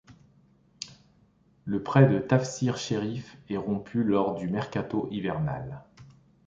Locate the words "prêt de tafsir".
1.83-2.77